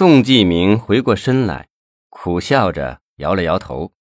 [0.00, 1.68] 宋继明回过身来，
[2.08, 3.92] 苦笑着摇了摇头。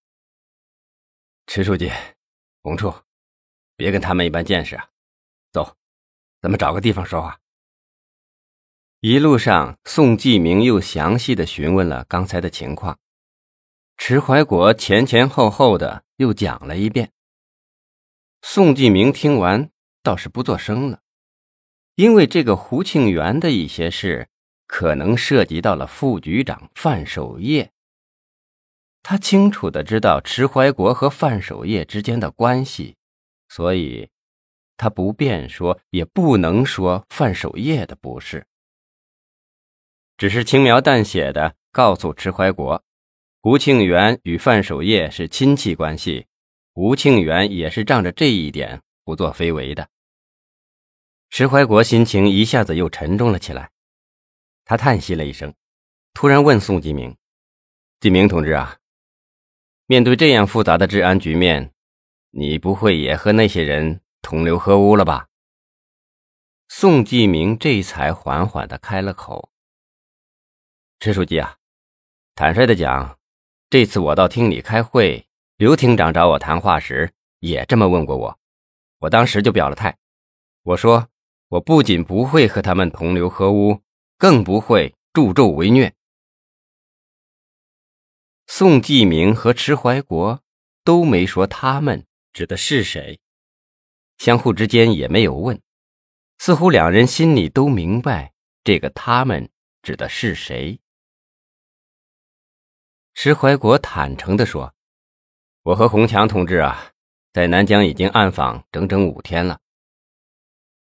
[1.46, 1.92] 池书记，
[2.64, 2.94] 洪处，
[3.76, 4.88] 别跟他们一般见识啊！
[5.52, 5.76] 走，
[6.42, 7.42] 咱们找个地方说话。
[9.02, 12.98] 一路上，宋继明又详细的询问了刚才的情况，
[13.98, 17.12] 池怀国前前后后的又讲了一遍。
[18.42, 19.70] 宋继明听完，
[20.02, 21.02] 倒是不作声了，
[21.96, 24.30] 因为这个胡庆元的一些事。
[24.70, 27.72] 可能涉及到了副局长范守业。
[29.02, 32.96] 他清楚的知道池怀国和范守业之间的关系，
[33.50, 34.10] 所以，
[34.78, 38.46] 他不便说，也不能说范守业的不是，
[40.18, 42.84] 只是轻描淡写的告诉池怀国，
[43.42, 46.28] 胡庆元与范守业是亲戚关系，
[46.76, 49.90] 吴庆元也是仗着这一点胡作非为的。
[51.32, 53.72] 池怀国心情一下子又沉重了起来。
[54.70, 55.52] 他叹息了一声，
[56.14, 57.18] 突然问宋继明
[58.00, 58.78] ：“继明同志啊，
[59.88, 61.74] 面对这样复杂的治安局面，
[62.30, 65.28] 你不会也和那些人同流合污了吧？”
[66.70, 69.50] 宋继明这才缓缓的开了口
[71.02, 71.58] ：“陈书记啊，
[72.36, 73.18] 坦率的讲，
[73.72, 78.40] 这次我到厅里开会，刘厅长找我谈话时也这么问过我，
[79.00, 79.98] 我当时就表了态，
[80.62, 81.10] 我说
[81.48, 83.82] 我不仅不会和他们同流合污。”
[84.20, 85.96] 更不会助纣为虐。
[88.48, 90.44] 宋继明和池怀国
[90.84, 93.22] 都没说他们指的是谁，
[94.18, 95.62] 相互之间也没有问，
[96.38, 99.50] 似乎两人心里都明白这个他们
[99.82, 100.78] 指的是谁。
[103.14, 104.76] 池怀国坦诚的说
[105.64, 106.92] ：“我和洪强同志啊，
[107.32, 109.62] 在南疆已经暗访整整五天了，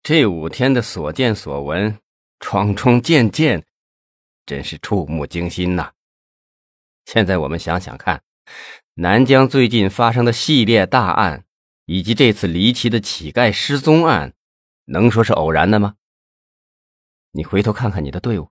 [0.03, 1.97] 这五天的所见所闻。”
[2.41, 3.67] 闯闯见见，
[4.47, 5.91] 真是触目惊心呐！
[7.05, 8.23] 现在我们想想看，
[8.95, 11.45] 南疆最近发生的系列大案，
[11.87, 14.35] 以及这次离奇的乞丐失踪案，
[14.87, 15.97] 能说是偶然的吗？
[17.33, 18.51] 你回头看看你的队伍，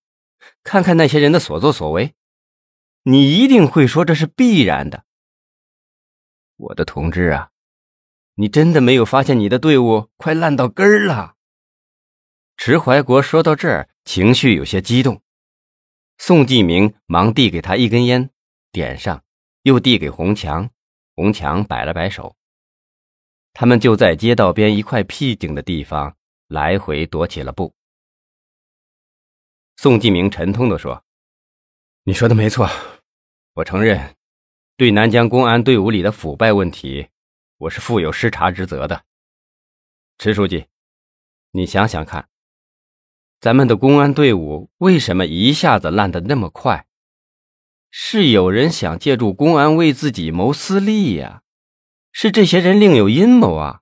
[0.64, 2.14] 看看那些人的所作所为，
[3.04, 5.06] 你一定会说这是必然的。
[6.58, 7.52] 我的同志啊，
[8.36, 11.37] 你真的没有发现你的队伍快烂到根儿了？
[12.58, 15.22] 池怀国说到这儿，情绪有些激动。
[16.18, 18.30] 宋继明忙递给他一根烟，
[18.72, 19.24] 点上，
[19.62, 20.70] 又递给洪强。
[21.16, 22.36] 洪强摆了摆手。
[23.54, 26.16] 他们就在街道边一块僻静的地方
[26.48, 27.74] 来回踱起了步。
[29.78, 31.04] 宋继明沉痛地说
[32.04, 32.70] ：“你说的没错，
[33.54, 34.16] 我承认，
[34.76, 37.08] 对南疆公安队伍里的腐败问题，
[37.58, 39.06] 我是负有失察之责的。
[40.18, 40.68] 池书记，
[41.52, 42.28] 你想想看。”
[43.40, 46.88] 咱们的公安队伍为什么一下子烂得那么快？
[47.92, 51.44] 是有人想借助公安为自己谋私利呀？
[52.12, 53.82] 是这些人另有阴谋啊？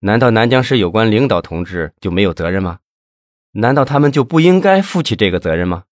[0.00, 2.80] 难道南疆市有关领导同志就没有责任吗？
[3.52, 5.84] 难道他们就不应该负起这个责任吗？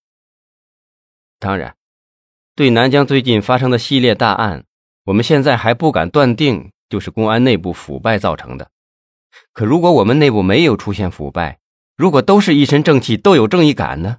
[1.38, 1.76] 当然，
[2.54, 4.64] 对南疆最近发生的系列大案，
[5.04, 8.70] 我们现在还不敢断定就是公安内部腐败造成的。
[9.52, 11.58] 可如果我们内部没有出现腐败，
[11.96, 14.18] 如果都是一身正气，都有正义感呢？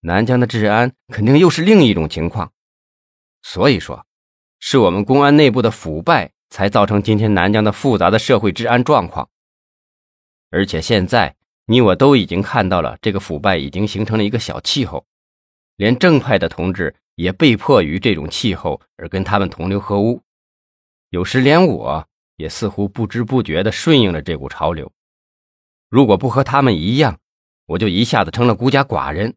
[0.00, 2.52] 南疆的治安肯定又是另一种情况。
[3.42, 4.06] 所以说，
[4.58, 9.28] 是我们公安内部的腐败，才造成今天南疆的复杂的社会治安状况。
[10.50, 15.04] 而且现在你我都已经看到了，这个腐败已经形成了一个小气候，
[15.76, 20.22] 连正派的同志也被迫于这种气候而跟他们同流合污。
[21.10, 24.90] 有时连我也似乎不知不觉地顺应了这股潮流。
[25.88, 27.20] 如果不和他们一样，
[27.66, 29.36] 我就一下子成了孤家寡人。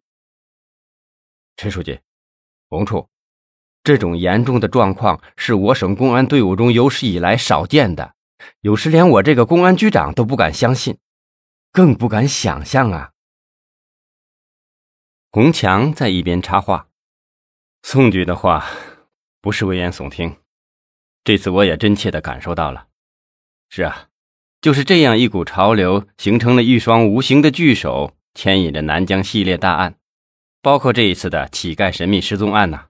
[1.56, 2.00] 陈书记，
[2.70, 3.10] 洪处，
[3.84, 8.16] 这种严重的状况是我省公安队伍中有史以来少见的，
[8.62, 10.98] 有时连我这个公安局长都不敢相信，
[11.72, 13.12] 更不敢想象啊！
[15.32, 16.90] 洪强在一边插话
[17.84, 18.66] ：“宋局的话
[19.42, 20.38] 不是危言耸听，
[21.24, 22.88] 这次我也真切的感受到了。
[23.70, 24.09] 是啊。”
[24.62, 29.96] 就是这样一股潮流，形成了一双无形的巨手，牵引着南疆系列大案，
[30.62, 32.88] 包括这一次的乞丐神秘失踪案呐。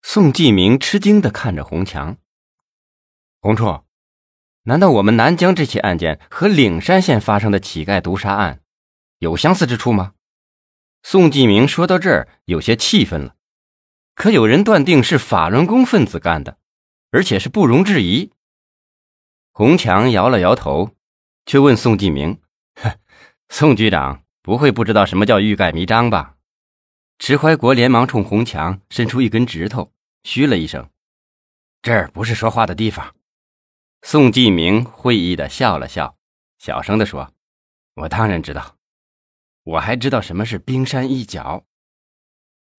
[0.00, 2.16] 宋继明吃惊的看着洪强，
[3.40, 3.80] 洪处，
[4.62, 8.60] 难道我们南疆这起案件和岭山县发生的乞丐毒杀案
[9.18, 10.14] 有相似之处吗？
[11.02, 13.34] 宋继明说到这儿有些气愤了，
[14.14, 16.58] 可有人断定是法轮功分子干的，
[17.10, 18.30] 而且是不容置疑。
[19.54, 20.96] 红强摇了摇头，
[21.44, 22.40] 却问宋继明
[23.50, 26.36] ：“宋局长不会不知道什么叫欲盖弥彰吧？
[27.18, 29.92] 迟怀国连忙冲红墙伸出一根指头，
[30.24, 30.90] 嘘了一声
[31.82, 33.14] ：“这儿不是说话的地方。”
[34.00, 36.16] 宋继明会意的笑了笑，
[36.58, 37.34] 小声的说
[37.94, 38.78] ：“我当然知道，
[39.64, 41.66] 我还知道什么是冰山一角。”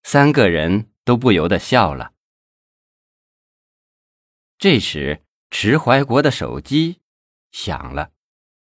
[0.02, 2.14] 三个人都不由得笑了。
[4.58, 5.23] 这时，
[5.54, 6.98] 迟怀国的手机
[7.52, 8.10] 响了。